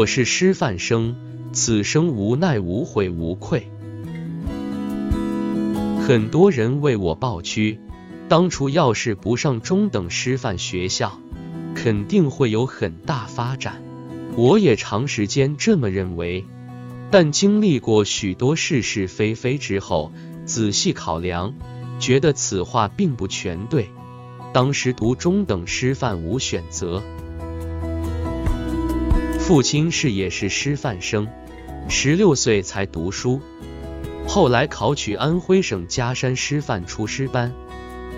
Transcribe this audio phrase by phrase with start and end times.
[0.00, 1.14] 我是师范生，
[1.52, 3.70] 此生无奈无悔无愧。
[6.00, 7.78] 很多人为我抱屈，
[8.26, 11.20] 当初要是不上中等师范学校，
[11.74, 13.82] 肯定会有很大发展。
[14.36, 16.46] 我也长时间这么认为，
[17.10, 20.12] 但经历过许多是是非非之后，
[20.46, 21.52] 仔细考量，
[21.98, 23.90] 觉得此话并不全对。
[24.54, 27.02] 当时读中等师范无选择，
[29.50, 31.26] 父亲是也是师范生，
[31.88, 33.40] 十六岁才读书。
[34.24, 37.52] 后来考取安徽省嘉山师范厨师班，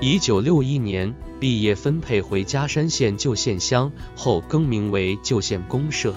[0.02, 6.14] 一九六一年毕业分配回嘉山县旧县乡，后更名为旧县公社，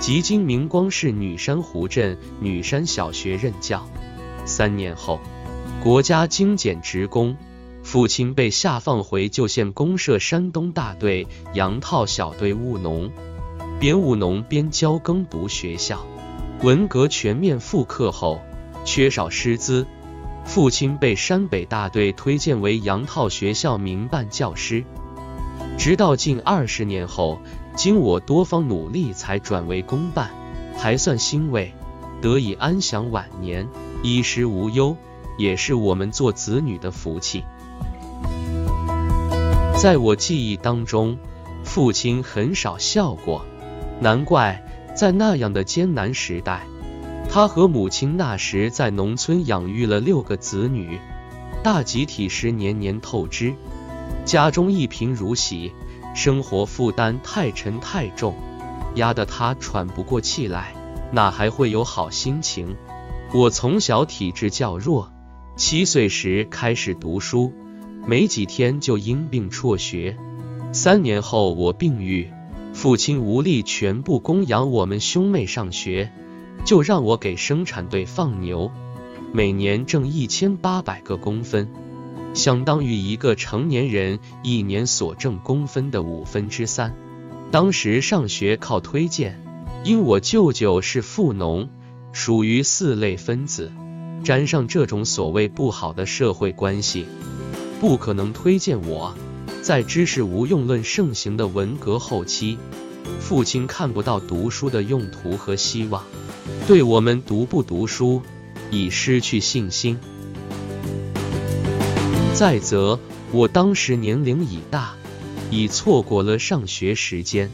[0.00, 3.88] 即今明光市女山湖镇女山小学任教。
[4.44, 5.20] 三年后，
[5.80, 7.36] 国家精简职工，
[7.84, 13.08] 父亲被下放回旧县公社山东大队杨套小队务农，
[13.82, 16.06] 边务农边教耕读学校。
[16.62, 18.40] 文革全面复课后。
[18.84, 19.88] 缺少师资，
[20.44, 24.84] 父亲被山北大队推荐为杨套学校民办教师，
[25.76, 27.40] 直到近二十年后，
[27.74, 30.30] 经我多方努力才转为公办，
[30.78, 31.74] 还算欣慰，
[32.20, 33.68] 得以安享晚年，
[34.04, 34.96] 衣食无忧，
[35.38, 37.42] 也是我们做子女的福气。
[39.76, 41.18] 在我记忆当中，
[41.64, 43.44] 父亲很少笑过，
[44.02, 44.60] 难怪
[44.94, 46.62] 在那样的艰难时代。
[47.30, 50.98] 他和母亲那时在农村养育了六个子女，
[51.62, 53.54] 大集体时年年透支，
[54.24, 55.72] 家中一贫如洗，
[56.14, 58.34] 生活负担太沉太重，
[58.96, 60.74] 压得他喘不过气来，
[61.12, 62.76] 哪还会有好心情？
[63.32, 65.10] 我从小体质较弱，
[65.56, 67.52] 七岁时开始读书，
[68.04, 70.18] 没几天就因病辍学。
[70.72, 72.30] 三年后我病愈，
[72.72, 76.12] 父亲无力全部供养我们兄妹上学。
[76.64, 78.70] 就让我给生产队放牛，
[79.32, 81.68] 每年挣一千八百个工分，
[82.34, 86.94] 相当于一个成年人一年所挣工分的五分之三。
[87.50, 89.42] 当时上学靠推荐，
[89.82, 91.68] 因我舅舅是富农，
[92.12, 93.72] 属于四类分子，
[94.22, 97.06] 沾上这种所谓不好的社会关系，
[97.80, 99.16] 不可能推荐我。
[99.62, 102.58] 在知识无用论盛行的文革后期。
[103.18, 106.04] 父亲看不到读书的用途和希望，
[106.66, 108.22] 对我们读不读书
[108.70, 109.98] 已失去信心。
[112.34, 112.98] 再则，
[113.32, 114.94] 我当时年龄已大，
[115.50, 117.50] 已错过了上学时间。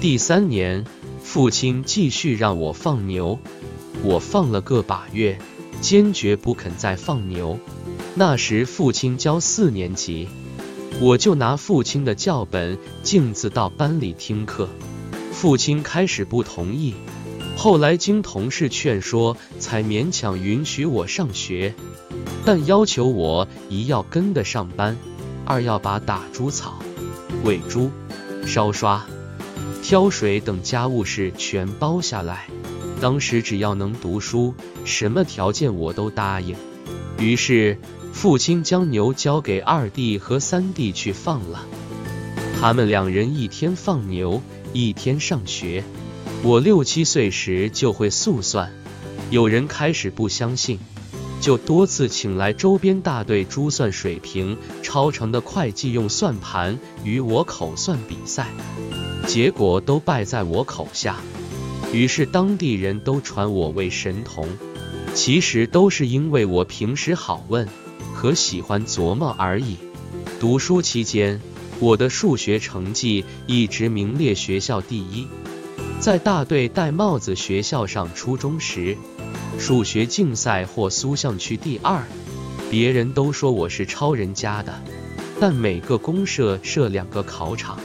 [0.00, 0.84] 第三年，
[1.22, 3.38] 父亲继续让我放牛，
[4.02, 5.38] 我放了个把月，
[5.80, 7.58] 坚决不肯再放牛。
[8.14, 10.28] 那时父亲教四年级。
[11.00, 14.68] 我就拿父亲的教本镜子到班里听课，
[15.32, 16.94] 父亲开始不同意，
[17.56, 21.74] 后来经同事劝说，才勉强允许我上学，
[22.44, 24.96] 但要求我一要跟得上班，
[25.44, 26.78] 二要把打猪草、
[27.42, 27.90] 喂猪、
[28.46, 29.04] 烧刷、
[29.82, 32.46] 挑水等家务事全包下来。
[33.00, 36.54] 当时只要能读书，什么条件我都答应。
[37.18, 37.76] 于是。
[38.14, 41.66] 父亲将牛交给二弟和三弟去放了，
[42.58, 44.40] 他们两人一天放牛，
[44.72, 45.84] 一天上学。
[46.42, 48.72] 我六七岁时就会速算，
[49.30, 50.78] 有人开始不相信，
[51.40, 58.46] 就多次请来周边大队珠算水平超常的会计用算盘与我口算比赛，
[59.26, 61.16] 结果都败在我口下。
[61.92, 64.48] 于是当地人都传我为神童，
[65.14, 67.68] 其实都是因为我平时好问。
[68.24, 69.76] 和喜欢琢磨而已。
[70.40, 71.42] 读书期间，
[71.78, 75.26] 我的数学成绩一直名列学校第一。
[76.00, 78.96] 在大队戴帽子学校上初中时，
[79.58, 82.02] 数学竞赛获苏巷区第二，
[82.70, 84.72] 别人都说我是抄人家的。
[85.38, 87.78] 但每个公社设两个考场，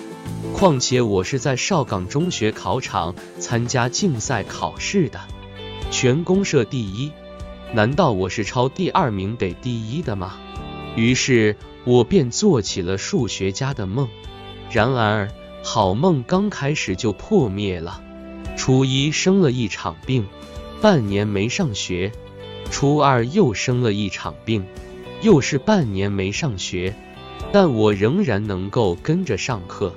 [0.53, 5.19] 况且我是在邵岗中学考场参加竞赛考试的，
[5.91, 7.11] 全公社第一。
[7.71, 10.37] 难道我是抄第二名得第一的吗？
[10.95, 11.55] 于是
[11.85, 14.07] 我便做起了数学家的梦。
[14.71, 15.29] 然而
[15.63, 18.01] 好梦刚开始就破灭了。
[18.57, 20.27] 初一生了一场病，
[20.81, 22.11] 半年没上学；
[22.71, 24.65] 初二又生了一场病，
[25.21, 26.95] 又是半年没上学。
[27.51, 29.93] 但我仍然能够跟着上课，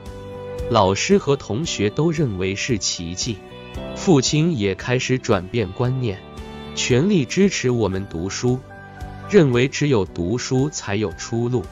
[0.70, 3.36] 老师和同学都认为是奇迹。
[3.96, 6.18] 父亲也开始转变观念。
[6.74, 8.58] 全力支持我们读书，
[9.28, 11.64] 认为只有读书才有出路。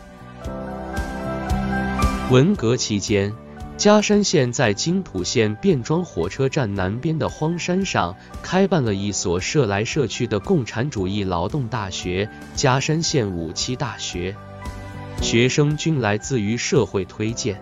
[2.30, 3.32] 文革期间，
[3.76, 14.36] 嘉山县在金浦县便庄火车站南边的荒山上开办了一所设来设去的共产主义劳动大学——嘉山县五七大学。
[15.22, 17.60] 学生均来自于社会推荐。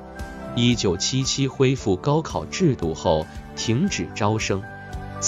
[0.56, 4.62] 一九七七恢复高考制度后，停止招生，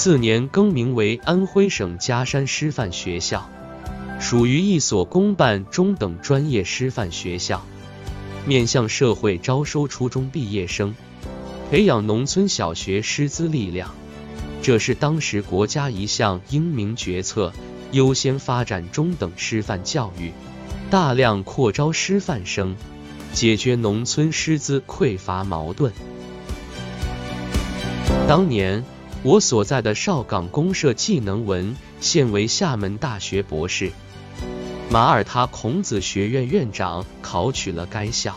[0.02, 3.50] 次年更名为安徽省嘉山师范学校，
[4.18, 7.62] 属于一所公办中等专业师范学校。
[8.46, 10.94] 面向社会招收初中毕业生，
[11.70, 13.94] 培养农村小学师资力量，
[14.62, 17.52] 这是当时国家一项英明决策，
[17.92, 20.32] 优先发展中等师范教育，
[20.88, 22.74] 大量扩招师范生，
[23.34, 25.92] 解决农村师资匮乏矛盾。
[28.26, 28.82] 当年
[29.22, 33.92] 我所在的邵岗公社技能文现为厦门大学博士。
[34.90, 38.34] 马耳他孔子学院院长考取了该校，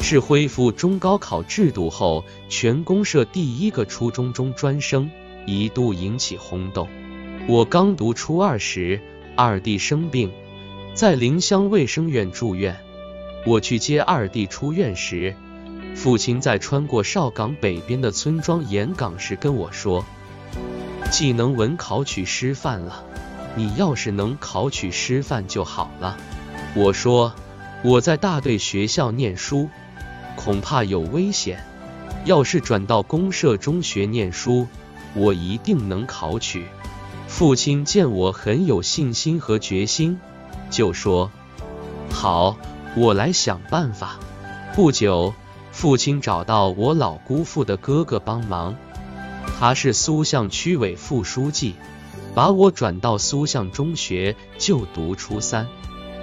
[0.00, 5.10] 是恢复中高考制度后全公社第一个初中中专生，
[5.44, 6.88] 一度引起轰动。
[7.46, 8.98] 我刚读初二时，
[9.36, 10.32] 二弟生病，
[10.94, 12.80] 在临湘卫生院住院。
[13.44, 15.36] 我去接二弟出院时，
[15.94, 20.04] 父亲在穿过邵岗北边的村庄沿岗时跟我说
[21.10, 23.04] ：“技能文考取师范了。”
[23.56, 26.16] 你要是能考取师范就好了。
[26.74, 27.34] 我说
[27.82, 29.68] 我在大队学校念书，
[30.36, 31.64] 恐怕有危险。
[32.24, 34.68] 要是转到公社中学念书，
[35.14, 36.66] 我一定能考取。
[37.26, 40.20] 父亲见我很有信心和决心，
[40.70, 41.32] 就说
[42.12, 42.56] ：“好，
[42.96, 44.20] 我来想办法。”
[44.76, 45.34] 不久，
[45.70, 48.76] 父亲找到我老姑父的哥哥帮忙，
[49.58, 51.74] 他是苏巷区委副书记。
[52.34, 55.66] 把我转到苏巷中学就读初三，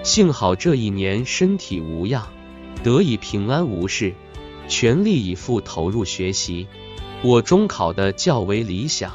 [0.03, 2.27] 幸好这一年身体无恙，
[2.83, 4.13] 得以平安无事，
[4.69, 6.67] 全力以赴投入学习。
[7.21, 9.11] 我中考的较为理想，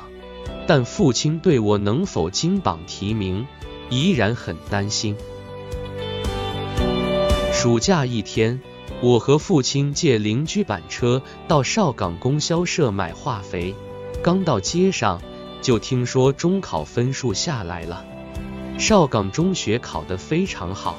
[0.67, 3.47] 但父亲对我能否金榜题名
[3.89, 5.17] 依然很担心。
[7.53, 8.61] 暑假一天，
[9.03, 13.75] 我和父亲借邻居板车到邵岗供销社买化肥，
[14.23, 15.21] 刚到街上。
[15.63, 18.03] 就听说中考分数下来了，
[18.79, 20.97] 邵岗中学考得非常好，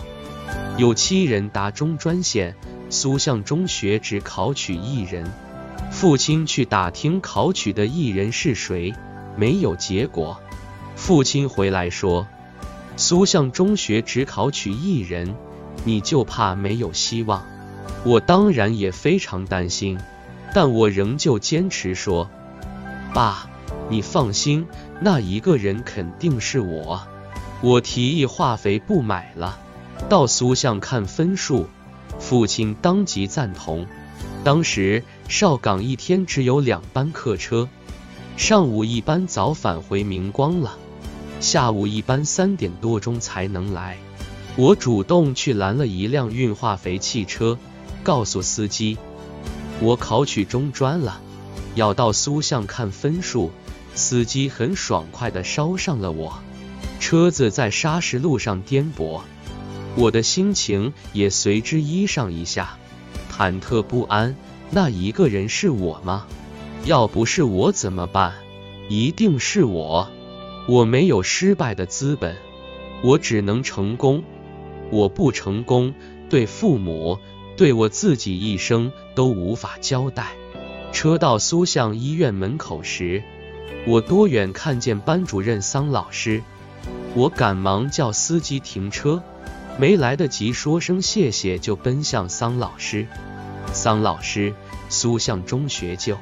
[0.77, 2.55] 有七人达中专线，
[2.91, 5.25] 苏巷中学只考取一人。
[5.89, 8.93] 父亲去打听考取的艺人是谁，
[9.35, 10.39] 没有结果。
[10.95, 12.27] 父亲回来说，
[12.97, 15.35] 苏巷中学只考取一人，
[15.85, 17.43] 你就怕没有希望。
[18.03, 19.99] 我当然也非常担心，
[20.53, 22.29] 但我仍旧坚持说，
[23.13, 23.47] 爸。
[23.89, 24.67] 你放心，
[25.01, 27.01] 那一个人肯定是我。
[27.61, 29.59] 我提议化肥不买了，
[30.07, 31.67] 到苏巷看分数。
[32.17, 33.85] 父亲当即赞同。
[34.43, 37.67] 当时邵岗一天只有两班客车，
[38.37, 40.77] 上午一班早返回明光了，
[41.41, 43.97] 下午一班三点多钟才能来。
[44.55, 47.57] 我主动去拦了一辆运化肥汽车，
[48.03, 48.97] 告诉司机，
[49.79, 51.21] 我考取中专了，
[51.75, 53.51] 要到苏巷看分数。
[53.93, 56.39] 司机很爽快地捎上了我，
[56.99, 59.21] 车子在砂石路上颠簸，
[59.95, 62.77] 我的心情也随之一上一下，
[63.29, 64.35] 忐忑不安。
[64.69, 66.25] 那一个人是我吗？
[66.85, 68.33] 要不是我怎么办？
[68.87, 70.09] 一定是我。
[70.69, 72.37] 我没有失败的资本，
[73.03, 74.23] 我只能成功。
[74.89, 75.93] 我不成功，
[76.29, 77.19] 对父母，
[77.57, 80.27] 对我自己一生都无法交代。
[80.91, 83.23] 车到苏巷医院门口时。
[83.87, 86.43] 我多远看见班主任桑老师，
[87.15, 89.23] 我赶忙叫司机停车，
[89.79, 93.07] 没来得及说声谢谢，就奔向桑老师。
[93.73, 94.53] 桑老师，
[94.89, 96.15] 苏巷中学就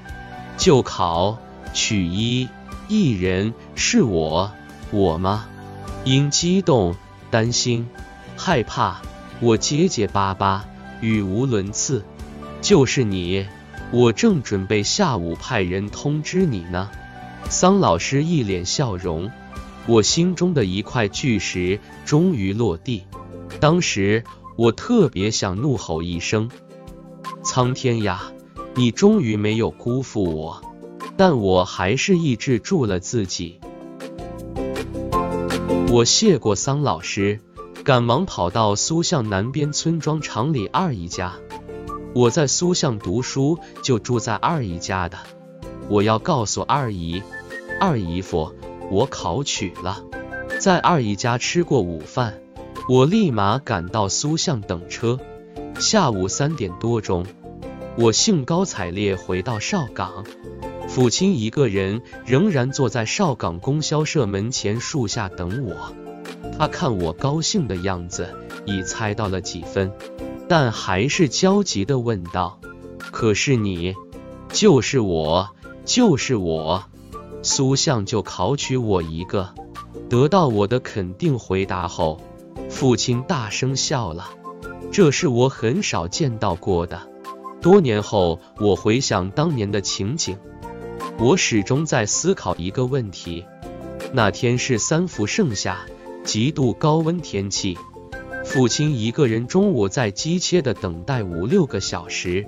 [0.58, 1.38] 就考
[1.74, 2.48] 取一
[2.88, 4.52] 一人是我，
[4.92, 5.50] 我吗？
[6.06, 6.96] 因激动、
[7.30, 7.90] 担心、
[8.38, 9.02] 害怕，
[9.42, 10.66] 我结结巴巴，
[11.02, 12.04] 语无伦次。
[12.62, 13.46] 就是你，
[13.92, 16.90] 我正准备下午派人通知你呢。
[17.50, 19.32] 桑老师一脸笑容，
[19.88, 23.04] 我心中的一块巨石终于落地。
[23.60, 24.24] 当时
[24.58, 26.52] 我特别想怒吼一声
[27.44, 28.32] ：“苍天呀，
[28.76, 30.62] 你终于没有辜负我！”
[31.16, 33.60] 但我还是抑制住了自己。
[35.92, 37.40] 我谢过桑老师，
[37.90, 41.34] 赶忙跑到苏巷南边村庄厂里二姨家。
[42.14, 45.18] 我在苏巷读书，就住在二姨家的。
[45.90, 47.24] 我要告诉二姨。
[47.82, 48.54] 二姨夫，
[48.92, 50.04] 我考取了。
[50.60, 52.40] 在二姨家吃过午饭，
[52.88, 55.20] 我立马赶到苏巷等车。
[55.80, 57.26] 下午三点多钟，
[57.98, 60.24] 我兴高采烈回到邵岗，
[60.88, 65.92] 父亲一个人仍然坐在邵岗供销社门前树下等我。
[66.60, 68.36] 他看我高兴的样子，
[68.66, 69.94] 已猜到了几分，
[70.50, 72.60] 但还是焦急地问道
[73.00, 73.96] ：“可是你，
[74.50, 75.52] 就是我，
[75.86, 76.84] 就是我。”
[77.42, 79.56] 苏相就考取我一个。
[80.10, 82.20] 得到我的肯定回答后，
[82.70, 84.30] 父亲大声笑了，
[84.92, 87.08] 这是我很少见到过的。
[87.62, 90.38] 多年后，我回想当年的情景，
[91.20, 93.46] 我始终在思考一个问题：
[94.12, 95.78] 那天是三伏盛夏，
[96.30, 97.76] 极度高温天气，
[98.46, 102.46] 父亲一个人中午在机切的等待五六个小时，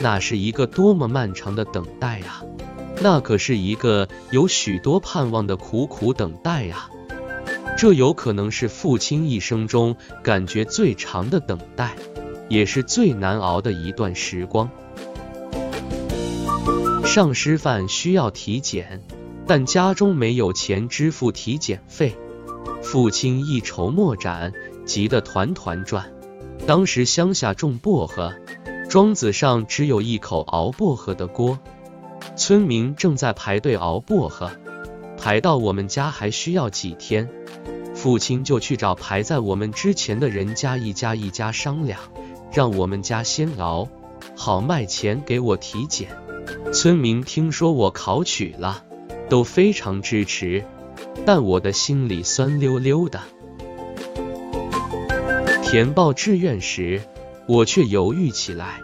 [0.00, 2.44] 那是一个多么漫长的等待啊！
[3.02, 6.88] 那可是一个有许多盼望的苦苦等待呀！
[7.76, 11.96] 这有可能是父亲一生中感觉最长的等待。
[12.48, 14.70] 也是最难熬的一段时光。
[17.04, 19.02] 上师范需要体检，
[19.48, 22.14] 但家中没有钱支付体检费，
[22.82, 24.52] 父亲一筹莫展，
[24.84, 26.12] 急得团团转。
[26.66, 28.34] 当时乡下种薄荷，
[28.88, 31.58] 庄子上只有一口熬薄荷的锅，
[32.36, 34.50] 村民正在排队熬薄荷，
[35.18, 37.28] 排到我们家还需要几天，
[37.94, 42.00] 父亲就去找排在我们之前的人家一家一家商量。
[42.52, 43.88] 让我们家先熬，
[44.34, 46.08] 好卖钱给我体检。
[46.72, 48.82] 村民听说我考取了，
[49.28, 50.64] 都非常支持，
[51.24, 53.20] 但我的心里酸溜溜的。
[55.62, 57.02] 填报志愿时，
[57.48, 58.80] 我却犹豫起来，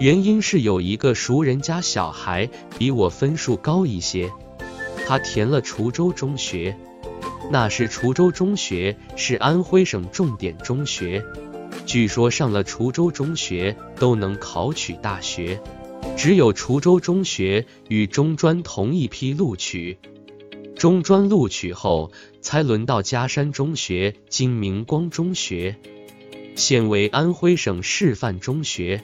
[0.00, 2.48] 原因是有一个熟人家小孩
[2.78, 4.30] 比我分数高一些，
[5.06, 6.76] 他填了滁州中学。
[7.52, 11.22] 那时滁州中学是安徽省重点中学。
[11.84, 15.60] 据说上了滁州中学都能考取大学，
[16.16, 19.98] 只有滁州中学与中专同一批录取，
[20.76, 25.76] 中专录取后才轮到嘉山中学金明光中学，
[26.54, 29.02] 现为安徽省示范中学。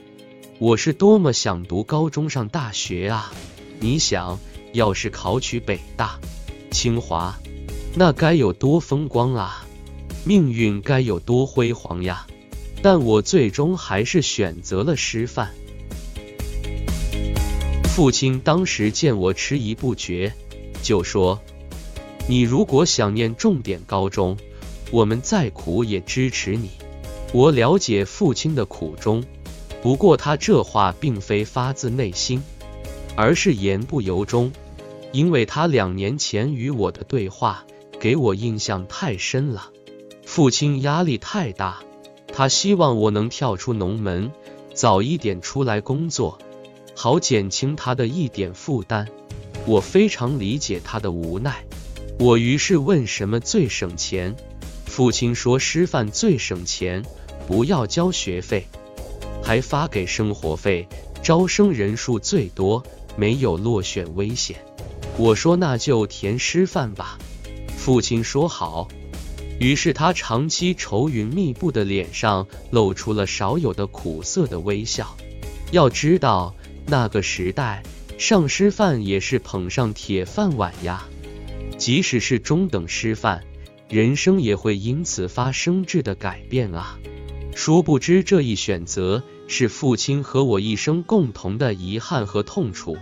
[0.58, 3.32] 我是多么想读高中上大学啊！
[3.80, 4.38] 你想
[4.74, 6.20] 要是考取北大、
[6.70, 7.34] 清华，
[7.94, 9.66] 那该有多风光啊！
[10.26, 12.26] 命运该有多辉煌呀！
[12.82, 15.50] 但我最终还是选择了师范。
[17.84, 20.32] 父亲当时见我迟疑不决，
[20.82, 21.40] 就说
[22.28, 24.36] ：“你如果想念重点高中，
[24.90, 26.70] 我们再苦也支持你。”
[27.34, 29.24] 我了解父亲的苦衷，
[29.82, 32.42] 不过他这话并非发自内心，
[33.16, 34.52] 而是言不由衷，
[35.12, 37.64] 因为他两年前与我的对话
[37.98, 39.70] 给我印象太深了。
[40.26, 41.78] 父亲压力太大。
[42.34, 44.30] 他希望我能跳出农门，
[44.72, 46.38] 早一点出来工作，
[46.94, 49.06] 好减轻他的一点负担。
[49.66, 51.62] 我非常理解他的无奈。
[52.18, 54.34] 我于是问什么最省钱？
[54.86, 57.02] 父亲说师范最省钱，
[57.46, 58.66] 不要交学费，
[59.42, 60.86] 还发给生活费，
[61.22, 62.84] 招生人数最多，
[63.16, 64.56] 没有落选危险。
[65.16, 67.18] 我说那就填师范吧。
[67.76, 68.88] 父亲说好。
[69.58, 75.16] 于是他长期愁云密布的脸上露出了少有的苦涩的微笑。
[75.70, 76.54] 要知道，
[76.86, 77.82] 那个时代
[78.18, 81.06] 上师范也是捧上铁饭碗呀。
[81.78, 83.42] 即使是中等师范，
[83.88, 86.98] 人生也会因此发生质的改变啊。
[87.54, 92.96] 殊不知这一选择是父亲和我一生共同的遗憾和痛楚。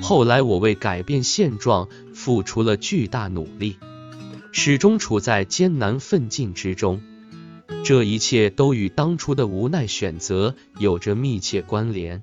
[0.00, 3.76] 后来我为改变现状付出了巨大努力。
[4.52, 7.02] 始终处在艰难奋进之中，
[7.84, 12.22] 这一切都与当初的无奈选择有着密切关联。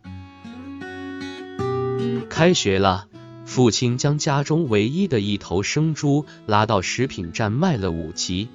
[2.29, 3.07] 开学了，
[3.45, 8.47] 父亲将家中唯一的一头生猪拉到食品站卖了五级，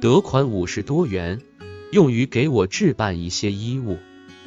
[0.00, 1.40] 得款五十多元，
[1.90, 3.98] 用于给我置办一些衣物。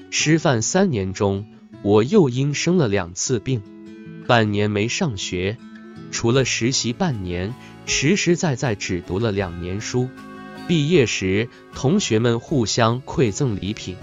[0.10, 1.48] 师范三年中，
[1.82, 3.62] 我又因生了两次病，
[4.28, 5.58] 半年没上学，
[6.12, 7.54] 除了实习半年。
[7.86, 10.08] 实实在在只读了两年书，
[10.70, 13.98] 毕业时同学们互相馈赠礼品，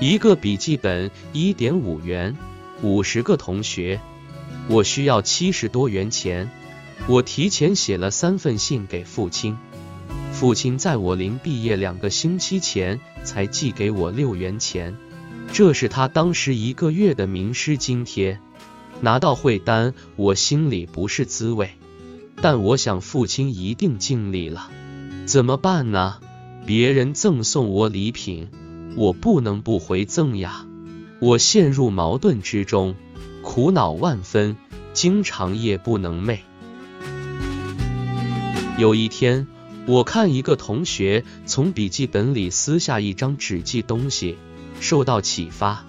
[0.00, 2.34] 一个笔记本一点五元，
[2.80, 4.00] 五十个同学，
[4.68, 6.50] 我需要七十多元钱，
[7.06, 9.56] 我提前写了三份信给父亲，
[10.32, 14.96] 父亲在我临毕业两个星期前才寄给我六元钱，
[15.52, 18.38] 这是他当时一个月的名师津贴，
[19.00, 21.70] 拿到汇单，我心里不是滋味。
[22.40, 24.70] 但我想父亲一定尽力了，
[25.26, 26.18] 怎么办呢？
[26.64, 28.48] 别人赠送我礼品，
[28.96, 30.64] 我不能不回赠呀。
[31.20, 32.94] 我陷入矛盾之中，
[33.42, 34.56] 苦恼万分，
[34.92, 36.38] 经常夜不能寐。
[38.78, 39.46] 有一天，
[39.86, 44.38] 我看一个同学从笔记本里撕下一张纸记东西，
[44.80, 45.84] 受到启发，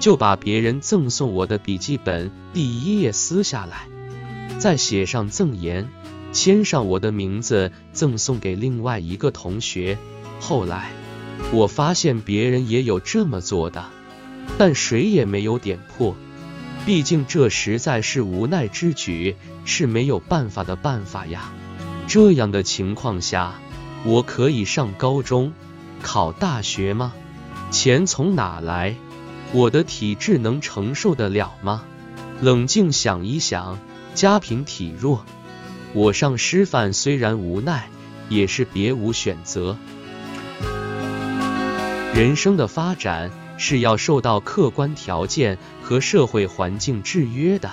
[0.00, 3.86] 就把别人赠送我的笔记本第一页撕下来，
[4.58, 5.88] 再写上赠言，
[6.32, 9.98] 签上我的名字，赠送给另外一个同学。
[10.40, 10.90] 后来，
[11.52, 13.84] 我发现别人也有这么做的，
[14.58, 16.16] 但谁也没有点破。
[16.86, 21.52] 毕竟这实在是无奈之举，是没有办法的办法呀。
[22.06, 23.54] 这样的情况下，
[24.04, 25.52] 我可以上高中、
[26.02, 27.14] 考大学吗？
[27.70, 28.96] 钱从哪来？
[29.52, 31.84] 我的体质能承受得了吗？
[32.42, 33.78] 冷静想一想，
[34.14, 35.24] 家贫体弱，
[35.94, 37.88] 我上师范虽然无奈，
[38.28, 39.78] 也是别无选择。
[42.12, 47.70] 人生的发展是要受到客观条件和社会环境制约的。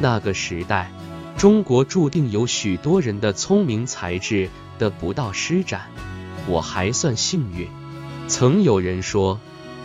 [0.00, 0.90] 那个时代。
[1.36, 4.48] 中国注定有许多人的聪明才智
[4.78, 5.82] 得不到施展，
[6.48, 7.68] 我还算幸运。
[8.26, 9.38] 曾有人说，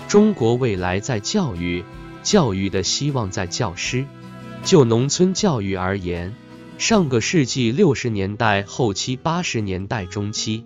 [0.08, 1.84] 中国未来在教育，
[2.24, 4.06] 教育的希望在教师。
[4.64, 6.34] 就农村教育而言，
[6.78, 10.64] 上个世纪六十年代后期、八十年代中期，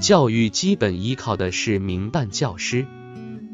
[0.00, 2.86] 教育基本依靠的是民办教师；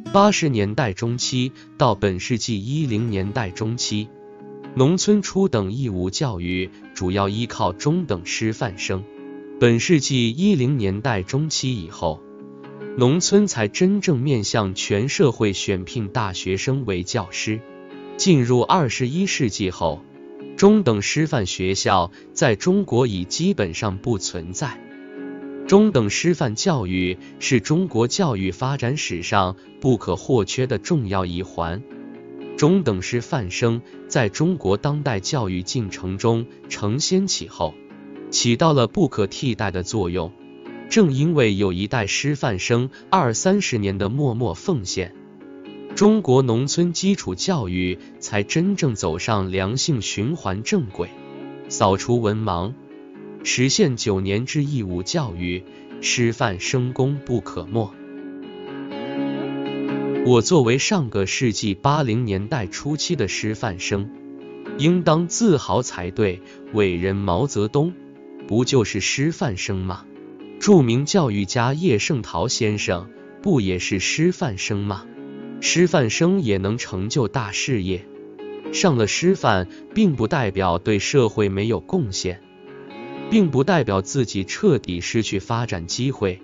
[0.04, 4.08] 八十年代中期到本世纪一零年代中期。
[4.74, 9.04] 农村初等义务教育主要依靠中等师范生，
[9.60, 12.22] 本世纪一零年代中期以后，
[12.96, 17.60] 农村才真正面向全社会选聘大学生为教师。
[18.16, 20.02] 进入二十一世纪后，
[20.56, 24.80] 中等师范学校在中国已基本上不存在。
[25.68, 31.82] 中等师范教育是中国教育发展史上不可或缺的重要一环。
[32.56, 37.75] 中等师范生在中国当代教育进程中承先启后，
[38.30, 40.33] 起到了不可替代的作用。
[40.88, 45.14] 正因为有一代师范生二三十年的默默奉献，
[45.94, 51.11] 中国农村基础教育才真正走上良性循环正轨，
[51.68, 52.72] 扫除文盲，
[53.44, 55.62] 实现九年制义务教育，
[56.01, 57.94] 师范生功不可没。
[60.27, 64.11] 我作为上个世纪八零年代初期的师范生，
[64.77, 66.42] 应当自豪才对。
[66.74, 67.94] 伟人毛泽东
[68.46, 70.05] 不就是师范生吗？
[70.61, 73.09] 著名教育家叶圣陶先生
[73.40, 75.07] 不也是师范生吗？
[75.61, 78.05] 师范生也能成就大事业。
[78.70, 82.42] 上了师范，并不代表对社会没有贡献，
[83.30, 86.40] 并不代表自己彻底失去发展机会。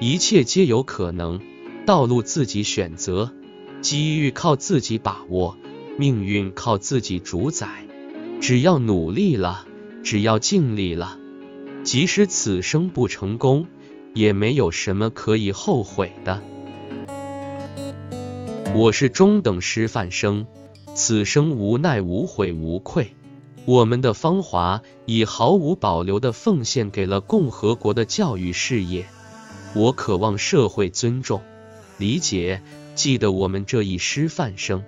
[0.00, 1.40] 一切皆有可能。
[1.86, 3.32] 道路自己选择，
[3.80, 5.56] 机遇靠自己把握，
[5.96, 7.66] 命运靠自己主宰。
[8.42, 9.66] 只要努力了，
[10.04, 11.18] 只要尽力了，
[11.84, 13.66] 即使此生不成功，
[14.12, 16.42] 也没有什么可以后悔的。
[18.74, 20.46] 我是中等师范生，
[20.94, 23.14] 此生无奈无悔无愧。
[23.68, 29.04] 我们的芳华已毫无保留地奉献给了共和国的教育事业。
[29.74, 31.42] 我渴望社会尊重。
[31.98, 32.62] 理解，
[32.94, 34.82] 记得我们这一师范生。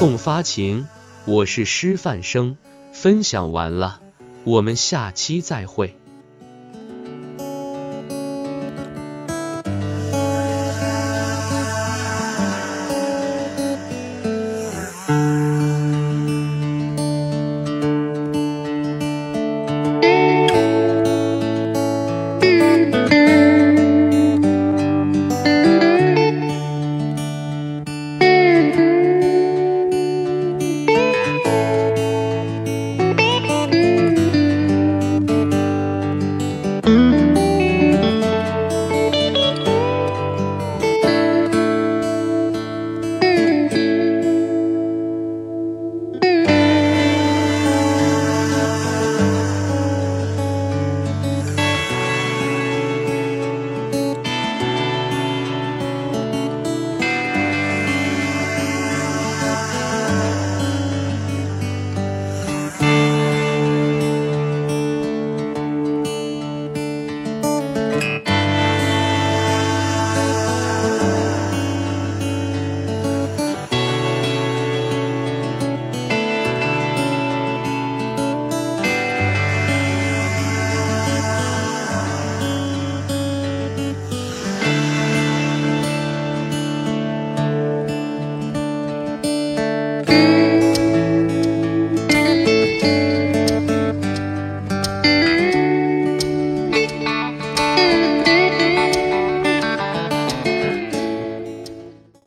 [0.00, 0.86] 共发情，
[1.26, 2.56] 我是师范生。
[2.94, 4.00] 分享完了，
[4.44, 5.94] 我们下期再会。